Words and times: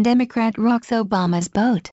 Democrat 0.00 0.56
rocks 0.56 0.90
Obama's 0.90 1.48
boat. 1.48 1.90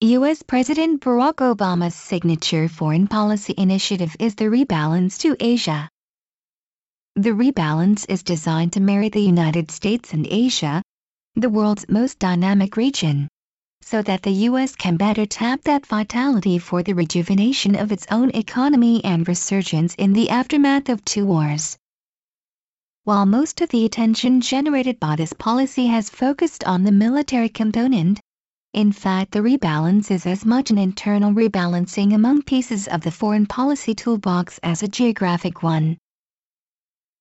U.S. 0.00 0.42
President 0.42 1.00
Barack 1.00 1.34
Obama's 1.34 1.94
signature 1.94 2.68
foreign 2.68 3.06
policy 3.06 3.54
initiative 3.56 4.16
is 4.18 4.34
the 4.34 4.46
Rebalance 4.46 5.16
to 5.20 5.36
Asia. 5.38 5.88
The 7.14 7.30
Rebalance 7.30 8.04
is 8.08 8.24
designed 8.24 8.72
to 8.72 8.80
marry 8.80 9.08
the 9.10 9.20
United 9.22 9.70
States 9.70 10.12
and 10.12 10.26
Asia, 10.28 10.82
the 11.36 11.48
world's 11.48 11.88
most 11.88 12.18
dynamic 12.18 12.76
region, 12.76 13.28
so 13.82 14.02
that 14.02 14.22
the 14.22 14.32
U.S. 14.50 14.74
can 14.74 14.96
better 14.96 15.24
tap 15.24 15.62
that 15.62 15.86
vitality 15.86 16.58
for 16.58 16.82
the 16.82 16.94
rejuvenation 16.94 17.76
of 17.76 17.92
its 17.92 18.08
own 18.10 18.30
economy 18.30 19.04
and 19.04 19.28
resurgence 19.28 19.94
in 19.94 20.14
the 20.14 20.30
aftermath 20.30 20.88
of 20.88 21.04
two 21.04 21.26
wars. 21.26 21.78
While 23.04 23.26
most 23.26 23.60
of 23.60 23.68
the 23.70 23.84
attention 23.84 24.40
generated 24.40 25.00
by 25.00 25.16
this 25.16 25.32
policy 25.32 25.88
has 25.88 26.08
focused 26.08 26.62
on 26.62 26.84
the 26.84 26.92
military 26.92 27.48
component, 27.48 28.20
in 28.72 28.92
fact 28.92 29.32
the 29.32 29.40
rebalance 29.40 30.12
is 30.12 30.24
as 30.24 30.44
much 30.44 30.70
an 30.70 30.78
internal 30.78 31.32
rebalancing 31.32 32.14
among 32.14 32.42
pieces 32.42 32.86
of 32.86 33.00
the 33.00 33.10
foreign 33.10 33.46
policy 33.46 33.92
toolbox 33.92 34.60
as 34.62 34.84
a 34.84 34.88
geographic 34.88 35.64
one. 35.64 35.98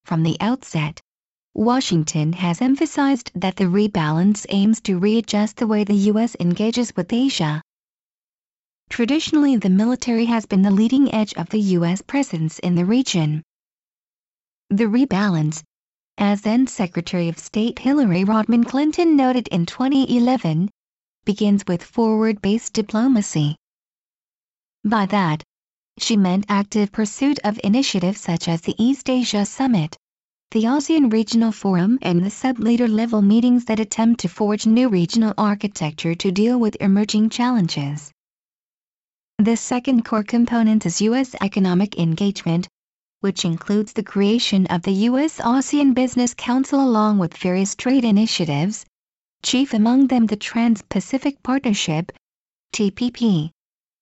From 0.06 0.22
the 0.22 0.38
outset, 0.40 1.02
Washington 1.56 2.34
has 2.34 2.62
emphasized 2.62 3.32
that 3.34 3.56
the 3.56 3.64
rebalance 3.66 4.46
aims 4.50 4.82
to 4.82 5.00
readjust 5.00 5.58
the 5.58 5.66
way 5.66 5.84
the 5.84 6.12
U.S. 6.14 6.36
engages 6.40 6.96
with 6.96 7.12
Asia. 7.12 7.60
Traditionally 8.92 9.56
the 9.56 9.72
military 9.72 10.26
has 10.26 10.46
been 10.46 10.62
the 10.62 10.70
leading 10.70 11.12
edge 11.12 11.34
of 11.34 11.50
the 11.50 11.60
U.S. 11.82 12.04
presence 12.04 12.60
in 12.60 12.76
the 12.76 12.86
region. 12.86 13.42
The 14.70 14.86
rebalance, 14.86 15.64
as 16.18 16.42
then 16.42 16.68
Secretary 16.68 17.30
of 17.30 17.40
State 17.40 17.80
Hillary 17.80 18.24
Rodham 18.24 18.64
Clinton 18.64 19.16
noted 19.16 19.48
in 19.50 19.66
2011, 19.66 20.70
begins 21.26 21.64
with 21.68 21.84
forward-based 21.84 22.74
diplomacy. 22.74 23.56
By 24.84 25.06
that, 25.08 25.44
she 25.98 26.18
meant 26.18 26.46
active 26.50 26.92
pursuit 26.92 27.40
of 27.44 27.60
initiatives 27.64 28.22
such 28.22 28.48
as 28.48 28.62
the 28.62 28.76
East 28.84 29.10
Asia 29.10 29.46
Summit, 29.46 29.98
the 30.52 30.64
ASEAN 30.64 31.12
Regional 31.12 31.52
Forum 31.52 32.00
and 32.02 32.24
the 32.24 32.30
sub-leader 32.30 32.88
level 32.88 33.22
meetings 33.22 33.66
that 33.66 33.80
attempt 33.80 34.20
to 34.22 34.28
forge 34.28 34.66
new 34.66 34.90
regional 34.90 35.34
architecture 35.38 36.16
to 36.16 36.32
deal 36.32 36.60
with 36.60 36.76
emerging 36.80 37.30
challenges. 37.30 38.12
The 39.38 39.56
second 39.56 40.06
core 40.06 40.24
component 40.24 40.86
is 40.86 41.02
U.S. 41.02 41.36
economic 41.42 41.98
engagement, 41.98 42.68
which 43.22 43.46
includes 43.46 43.94
the 43.94 44.04
creation 44.04 44.66
of 44.68 44.82
the 44.82 44.92
U.S. 45.10 45.40
ASEAN 45.40 45.94
Business 45.94 46.34
Council 46.34 46.84
along 46.84 47.20
with 47.20 47.38
various 47.38 47.76
trade 47.76 48.04
initiatives, 48.04 48.86
chief 49.44 49.74
among 49.74 50.08
them 50.08 50.26
the 50.26 50.36
Trans-Pacific 50.36 51.42
Partnership, 51.42 52.12
TPP. 52.74 53.52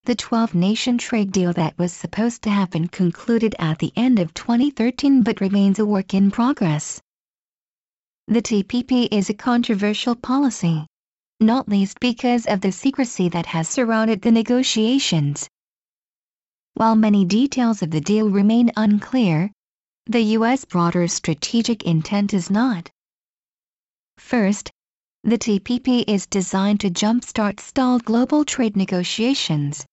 The 0.04 0.16
12-nation 0.16 0.96
trade 0.96 1.32
deal 1.32 1.52
that 1.52 1.78
was 1.78 1.92
supposed 1.92 2.42
to 2.42 2.50
have 2.50 2.70
been 2.70 2.88
concluded 2.88 3.54
at 3.58 3.78
the 3.78 3.92
end 3.94 4.18
of 4.18 4.32
2013 4.32 5.22
but 5.22 5.40
remains 5.42 5.78
a 5.78 5.84
work 5.84 6.14
in 6.14 6.30
progress. 6.30 7.00
The 8.26 8.40
TPP 8.40 9.08
is 9.10 9.28
a 9.28 9.34
controversial 9.34 10.14
policy, 10.14 10.86
not 11.40 11.68
least 11.68 12.00
because 12.00 12.46
of 12.46 12.60
the 12.60 12.72
secrecy 12.72 13.28
that 13.28 13.46
has 13.46 13.68
surrounded 13.68 14.22
the 14.22 14.30
negotiations. 14.30 15.48
While 16.74 16.96
many 16.96 17.24
details 17.24 17.82
of 17.82 17.90
the 17.90 18.00
deal 18.00 18.30
remain 18.30 18.70
unclear, 18.76 19.50
the 20.06 20.22
U.S. 20.38 20.64
broader 20.64 21.06
strategic 21.08 21.82
intent 21.84 22.32
is 22.32 22.50
not. 22.50 22.90
First, 24.18 24.70
the 25.22 25.38
TPP 25.38 26.04
is 26.06 26.26
designed 26.26 26.80
to 26.80 26.90
jumpstart 26.90 27.60
stalled 27.60 28.04
global 28.04 28.44
trade 28.44 28.76
negotiations. 28.76 29.84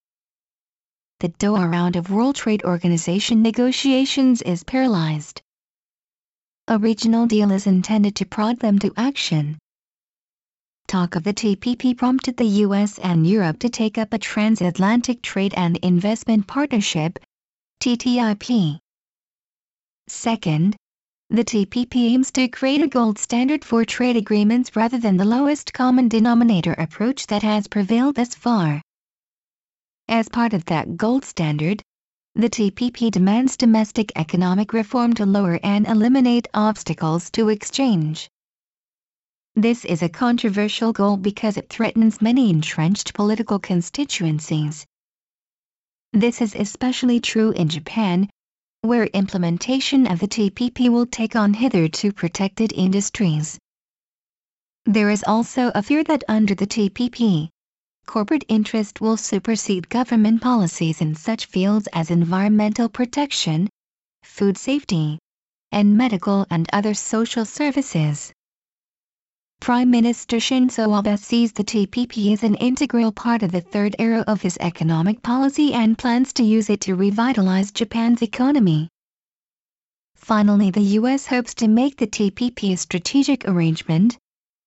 The 1.19 1.29
Doha 1.29 1.69
round 1.69 1.95
of 1.95 2.11
World 2.11 2.35
Trade 2.35 2.63
Organization 2.63 3.41
negotiations 3.41 4.41
is 4.43 4.63
paralyzed. 4.63 5.41
A 6.67 6.77
regional 6.77 7.25
deal 7.27 7.51
is 7.51 7.67
intended 7.67 8.15
to 8.17 8.25
prod 8.25 8.59
them 8.59 8.79
to 8.79 8.93
action. 8.95 9.57
Talk 10.87 11.17
of 11.17 11.23
the 11.25 11.33
TPP 11.33 11.97
prompted 11.97 12.37
the 12.37 12.63
US 12.63 12.97
and 12.99 13.27
Europe 13.27 13.59
to 13.59 13.67
take 13.67 13.97
up 13.97 14.13
a 14.13 14.17
transatlantic 14.17 15.21
trade 15.21 15.53
and 15.57 15.75
investment 15.83 16.47
partnership, 16.47 17.19
TTIP. 17.81 18.79
Second, 20.07 20.77
the 21.29 21.43
TPP 21.43 22.13
aims 22.13 22.31
to 22.31 22.47
create 22.47 22.81
a 22.81 22.87
gold 22.87 23.19
standard 23.19 23.65
for 23.65 23.83
trade 23.83 24.15
agreements 24.15 24.77
rather 24.77 24.97
than 24.97 25.17
the 25.17 25.25
lowest 25.25 25.73
common 25.73 26.07
denominator 26.07 26.71
approach 26.77 27.27
that 27.27 27.43
has 27.43 27.67
prevailed 27.67 28.15
thus 28.15 28.33
far. 28.33 28.81
As 30.07 30.29
part 30.29 30.53
of 30.53 30.63
that 30.65 30.95
gold 30.95 31.25
standard, 31.25 31.83
the 32.33 32.49
TPP 32.49 33.11
demands 33.11 33.57
domestic 33.57 34.13
economic 34.15 34.71
reform 34.71 35.11
to 35.15 35.25
lower 35.25 35.59
and 35.63 35.85
eliminate 35.85 36.47
obstacles 36.53 37.29
to 37.31 37.49
exchange. 37.49 38.29
This 39.59 39.85
is 39.85 40.03
a 40.03 40.07
controversial 40.07 40.93
goal 40.93 41.17
because 41.17 41.57
it 41.57 41.67
threatens 41.67 42.21
many 42.21 42.51
entrenched 42.51 43.15
political 43.15 43.57
constituencies. 43.57 44.85
This 46.13 46.41
is 46.43 46.53
especially 46.53 47.19
true 47.19 47.53
in 47.53 47.67
Japan, 47.67 48.29
where 48.81 49.05
implementation 49.05 50.05
of 50.05 50.19
the 50.19 50.27
TPP 50.27 50.89
will 50.89 51.07
take 51.07 51.35
on 51.35 51.55
hitherto 51.55 52.13
protected 52.13 52.71
industries. 52.71 53.57
There 54.85 55.09
is 55.09 55.23
also 55.27 55.71
a 55.73 55.81
fear 55.81 56.03
that 56.03 56.23
under 56.27 56.53
the 56.53 56.67
TPP, 56.67 57.49
corporate 58.05 58.45
interest 58.47 59.01
will 59.01 59.17
supersede 59.17 59.89
government 59.89 60.39
policies 60.39 61.01
in 61.01 61.15
such 61.15 61.47
fields 61.47 61.87
as 61.93 62.11
environmental 62.11 62.89
protection, 62.89 63.69
food 64.21 64.55
safety, 64.55 65.17
and 65.71 65.97
medical 65.97 66.45
and 66.51 66.69
other 66.71 66.93
social 66.93 67.43
services. 67.43 68.31
Prime 69.59 69.91
Minister 69.91 70.37
Shinzo 70.37 70.97
Abe 70.97 71.19
sees 71.19 71.51
the 71.51 71.63
TPP 71.63 72.31
as 72.31 72.43
an 72.43 72.55
integral 72.55 73.11
part 73.11 73.43
of 73.43 73.51
the 73.51 73.59
third 73.59 73.95
era 73.99 74.23
of 74.25 74.41
his 74.41 74.57
economic 74.61 75.21
policy 75.21 75.73
and 75.73 75.97
plans 75.97 76.31
to 76.33 76.43
use 76.43 76.69
it 76.69 76.79
to 76.81 76.95
revitalize 76.95 77.71
Japan's 77.71 78.21
economy. 78.21 78.87
Finally 80.15 80.71
the 80.71 80.97
U.S. 80.99 81.25
hopes 81.25 81.53
to 81.55 81.67
make 81.67 81.97
the 81.97 82.07
TPP 82.07 82.71
a 82.71 82.77
strategic 82.77 83.47
arrangement, 83.47 84.17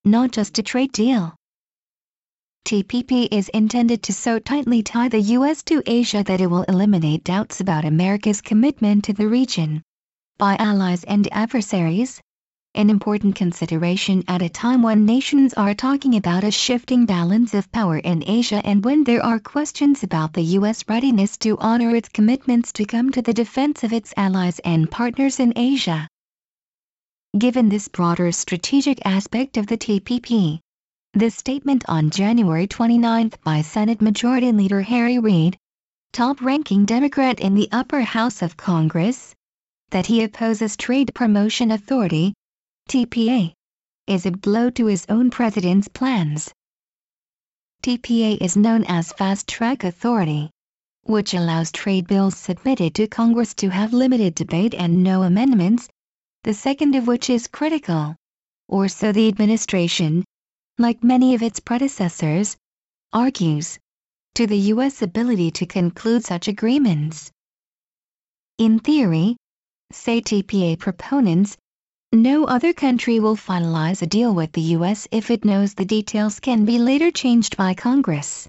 not 0.05 0.33
just 0.33 0.59
a 0.59 0.63
trade 0.63 0.93
deal. 0.93 1.35
TPP 2.67 3.29
is 3.31 3.49
intended 3.51 4.03
to 4.03 4.13
so 4.13 4.39
tightly 4.39 4.83
tie 4.83 5.09
the 5.09 5.21
U.S. 5.39 5.63
to 5.63 5.83
Asia 5.87 6.23
that 6.25 6.43
it 6.43 6.49
will 6.49 6.65
eliminate 6.65 7.25
doubts 7.25 7.61
about 7.61 7.87
America's 7.87 8.43
commitment 8.43 9.05
to 9.05 9.15
the 9.15 9.29
region. 9.29 9.83
By 10.37 10.57
allies 10.57 11.05
and 11.05 11.27
adversaries, 11.33 12.21
an 12.75 12.89
important 12.89 13.35
consideration 13.35 14.23
at 14.29 14.43
a 14.43 14.49
time 14.49 14.81
when 14.81 15.05
nations 15.05 15.53
are 15.55 15.75
talking 15.75 16.15
about 16.15 16.45
a 16.45 16.51
shifting 16.51 17.05
balance 17.05 17.53
of 17.53 17.71
power 17.73 17.99
in 17.99 18.23
Asia 18.27 18.65
and 18.65 18.85
when 18.85 19.05
there 19.05 19.25
are 19.25 19.41
questions 19.41 20.03
about 20.03 20.33
the 20.33 20.43
U.S. 20.59 20.85
readiness 20.89 21.37
to 21.39 21.59
honor 21.59 21.95
its 21.95 22.09
commitments 22.09 22.73
to 22.73 22.85
come 22.85 23.11
to 23.11 23.23
the 23.23 23.35
defense 23.35 23.83
of 23.83 23.93
its 23.93 24.15
allies 24.17 24.61
and 24.61 24.91
partners 24.91 25.41
in 25.41 25.53
Asia. 25.57 26.09
Given 27.37 27.69
this 27.69 27.89
broader 27.89 28.33
strategic 28.33 29.05
aspect 29.05 29.57
of 29.57 29.67
the 29.67 29.77
TPP, 29.77 30.61
the 31.13 31.31
statement 31.31 31.85
on 31.89 32.11
January 32.11 32.69
29 32.69 33.33
by 33.45 33.63
Senate 33.63 34.01
Majority 34.01 34.53
Leader 34.53 34.81
Harry 34.81 35.19
Reid, 35.19 35.59
top-ranking 36.13 36.87
Democrat 36.87 37.41
in 37.41 37.55
the 37.55 37.69
upper 37.73 38.01
house 38.01 38.43
of 38.43 38.57
Congress, 38.57 39.35
that 39.91 40.07
he 40.07 40.23
opposes 40.23 40.77
Trade 40.77 41.13
Promotion 41.15 41.73
Authority, 41.73 42.33
TPA, 42.91 43.53
is 44.09 44.27
a 44.27 44.33
blow 44.33 44.69
to 44.71 44.87
his 44.87 45.07
own 45.09 45.31
president's 45.31 45.87
plans. 45.87 46.53
TPA 47.85 48.37
is 48.41 48.57
known 48.57 48.85
as 48.89 49.13
Fast 49.13 49.47
Track 49.47 49.85
Authority, 49.85 50.51
which 51.05 51.33
allows 51.33 51.71
trade 51.71 52.09
bills 52.09 52.37
submitted 52.37 52.97
to 52.97 53.07
Congress 53.07 53.55
to 53.55 53.69
have 53.69 53.93
limited 53.93 54.35
debate 54.35 54.75
and 54.75 55.05
no 55.05 55.23
amendments, 55.23 55.89
the 56.43 56.53
second 56.53 56.97
of 56.97 57.07
which 57.07 57.31
is 57.31 57.47
critical. 57.47 58.17
Or 58.67 58.89
so 58.89 59.13
the 59.13 59.29
administration, 59.29 60.25
like 60.77 61.05
many 61.05 61.37
of 61.37 61.45
its 61.45 61.61
predecessors, 61.61 62.57
argues, 63.13 63.79
to 64.35 64.49
the 64.49 64.59
U.S. 64.75 65.01
ability 65.01 65.53
to 65.53 65.65
conclude 65.65 66.25
such 66.25 66.49
agreements. 66.49 67.31
In 68.59 68.81
theory, 68.81 69.37
say 69.93 70.21
TPA 70.21 70.77
proponents, 70.77 71.57
no 72.13 72.45
other 72.45 72.73
country 72.73 73.21
will 73.21 73.37
finalize 73.37 74.03
a 74.03 74.07
deal 74.07 74.35
with 74.35 74.51
the 74.53 74.75
U.S. 74.77 75.07
if 75.13 75.31
it 75.31 75.45
knows 75.45 75.75
the 75.75 75.85
details 75.85 76.41
can 76.41 76.65
be 76.65 76.79
later 76.79 77.11
changed 77.11 77.57
by 77.57 77.73
Congress. 77.73 78.49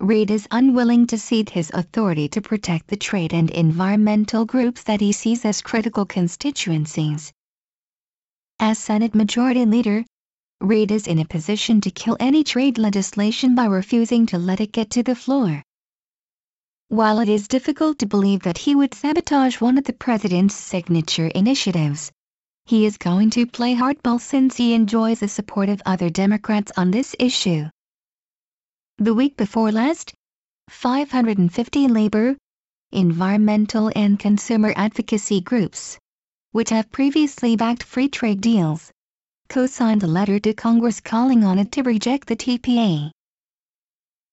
Reid 0.00 0.30
is 0.30 0.48
unwilling 0.50 1.06
to 1.06 1.16
cede 1.16 1.48
his 1.48 1.70
authority 1.72 2.28
to 2.28 2.42
protect 2.42 2.88
the 2.88 2.96
trade 2.96 3.32
and 3.32 3.50
environmental 3.50 4.44
groups 4.44 4.82
that 4.82 5.00
he 5.00 5.12
sees 5.12 5.44
as 5.44 5.62
critical 5.62 6.04
constituencies. 6.04 7.32
As 8.58 8.78
Senate 8.78 9.14
Majority 9.14 9.64
Leader, 9.64 10.04
Reid 10.60 10.90
is 10.90 11.06
in 11.06 11.20
a 11.20 11.24
position 11.24 11.80
to 11.82 11.90
kill 11.90 12.16
any 12.18 12.42
trade 12.42 12.78
legislation 12.78 13.54
by 13.54 13.66
refusing 13.66 14.26
to 14.26 14.38
let 14.38 14.60
it 14.60 14.72
get 14.72 14.90
to 14.90 15.02
the 15.02 15.14
floor. 15.14 15.62
While 16.88 17.20
it 17.20 17.28
is 17.28 17.48
difficult 17.48 18.00
to 18.00 18.06
believe 18.06 18.42
that 18.42 18.58
he 18.58 18.74
would 18.74 18.92
sabotage 18.92 19.60
one 19.60 19.78
of 19.78 19.84
the 19.84 19.92
president's 19.92 20.54
signature 20.54 21.28
initiatives, 21.28 22.12
he 22.66 22.86
is 22.86 22.96
going 22.96 23.28
to 23.28 23.46
play 23.46 23.74
hardball 23.74 24.18
since 24.18 24.56
he 24.56 24.72
enjoys 24.72 25.20
the 25.20 25.28
support 25.28 25.68
of 25.68 25.82
other 25.84 26.08
Democrats 26.08 26.72
on 26.78 26.90
this 26.90 27.14
issue. 27.18 27.64
The 28.96 29.12
week 29.12 29.36
before 29.36 29.70
last, 29.70 30.14
550 30.70 31.88
labor, 31.88 32.36
environmental 32.90 33.92
and 33.94 34.18
consumer 34.18 34.72
advocacy 34.76 35.42
groups, 35.42 35.98
which 36.52 36.70
have 36.70 36.90
previously 36.90 37.54
backed 37.54 37.82
free 37.82 38.08
trade 38.08 38.40
deals, 38.40 38.90
co-signed 39.50 40.02
a 40.02 40.06
letter 40.06 40.38
to 40.38 40.54
Congress 40.54 41.00
calling 41.00 41.44
on 41.44 41.58
it 41.58 41.70
to 41.72 41.82
reject 41.82 42.28
the 42.28 42.36
TPA. 42.36 43.10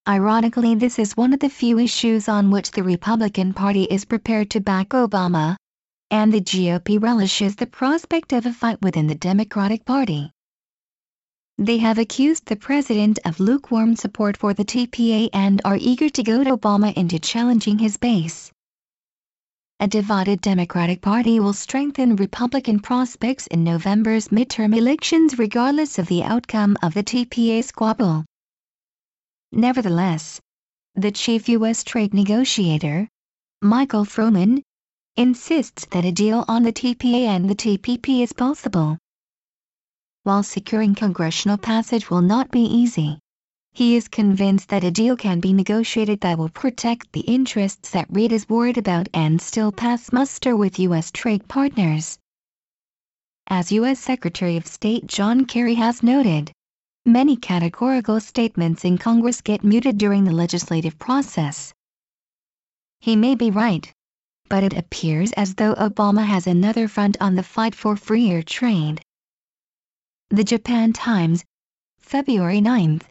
Ironically 0.08 0.76
this 0.76 1.00
is 1.00 1.18
one 1.18 1.34
of 1.34 1.42
the 1.42 1.50
few 1.50 1.78
issues 1.80 2.30
on 2.30 2.50
which 2.50 2.72
the 2.72 2.84
Republican 2.84 3.54
Party 3.54 3.84
is 3.84 4.06
prepared 4.06 4.50
to 4.52 4.62
back 4.62 4.90
Obama, 4.90 5.58
and 6.12 6.34
the 6.34 6.42
GOP 6.42 7.02
relishes 7.02 7.56
the 7.56 7.66
prospect 7.66 8.34
of 8.34 8.46
a 8.46 8.52
fight 8.52 8.82
within 8.82 9.08
the 9.08 9.16
Democratic 9.16 9.86
Party. 9.86 10.30
They 11.58 11.78
have 11.78 11.98
accused 11.98 12.48
the 12.48 12.58
president 12.58 13.18
of 13.24 13.40
lukewarm 13.40 13.96
support 13.96 14.36
for 14.36 14.54
the 14.54 14.66
TPA 14.66 15.30
and 15.32 15.62
are 15.64 15.78
eager 15.80 16.10
to 16.10 16.22
goad 16.24 16.48
Obama 16.48 16.94
into 16.94 17.18
challenging 17.18 17.80
his 17.80 17.96
base. 17.96 18.52
A 19.80 19.88
divided 19.88 20.42
Democratic 20.42 21.02
Party 21.02 21.40
will 21.40 21.54
strengthen 21.54 22.18
Republican 22.18 22.80
prospects 22.82 23.48
in 23.48 23.64
November's 23.64 24.28
midterm 24.28 24.78
elections 24.78 25.40
regardless 25.40 25.98
of 25.98 26.08
the 26.08 26.24
outcome 26.24 26.78
of 26.84 26.94
the 26.94 27.04
TPA 27.04 27.64
squabble. 27.64 28.26
Nevertheless, 29.52 30.42
the 30.96 31.12
chief 31.12 31.48
U.S. 31.50 31.84
trade 31.84 32.14
negotiator, 32.14 33.08
Michael 33.62 34.04
Froman, 34.06 34.62
insists 35.16 35.86
that 35.92 36.06
a 36.06 36.12
deal 36.12 36.46
on 36.48 36.64
the 36.64 36.74
TPA 36.74 37.26
and 37.28 37.50
the 37.50 37.56
TPP 37.56 38.24
is 38.24 38.34
possible. 38.34 38.98
While 40.24 40.44
securing 40.44 40.96
congressional 40.96 41.58
passage 41.58 42.10
will 42.10 42.22
not 42.22 42.52
be 42.52 42.62
easy, 42.62 43.20
he 43.74 43.96
is 43.96 44.08
convinced 44.08 44.70
that 44.70 44.84
a 44.84 44.92
deal 44.92 45.16
can 45.16 45.40
be 45.40 45.54
negotiated 45.54 46.22
that 46.22 46.38
will 46.38 46.50
protect 46.50 47.12
the 47.12 47.22
interests 47.22 47.90
that 47.92 48.10
Reid 48.10 48.32
is 48.32 48.50
worried 48.50 48.78
about 48.78 49.10
and 49.14 49.42
still 49.42 49.72
pass 49.72 50.12
muster 50.12 50.56
with 50.56 50.80
U.S. 50.80 51.12
trade 51.12 51.48
partners. 51.48 52.18
As 53.48 53.72
U.S. 53.72 54.00
Secretary 54.00 54.58
of 54.58 54.68
State 54.68 55.08
John 55.08 55.46
Kerry 55.46 55.76
has 55.76 56.04
noted, 56.04 56.52
Many 57.06 57.36
categorical 57.36 58.20
statements 58.20 58.86
in 58.86 59.00
Congress 59.00 59.42
get 59.42 59.64
muted 59.64 59.98
during 59.98 60.24
the 60.24 60.32
legislative 60.32 61.00
process. 61.00 61.74
He 63.00 63.16
may 63.16 63.34
be 63.34 63.50
right, 63.50 63.92
but 64.52 64.66
it 64.66 64.74
appears 64.74 65.32
as 65.38 65.56
though 65.56 65.74
Obama 65.76 66.26
has 66.26 66.46
another 66.46 66.86
front 66.90 67.16
on 67.22 67.36
the 67.36 67.42
fight 67.42 67.74
for 67.74 67.96
freer 67.96 68.42
trade. 68.44 69.00
The 70.30 70.44
Japan 70.44 70.92
Times, 70.92 71.46
February 72.02 72.60
9, 72.60 73.00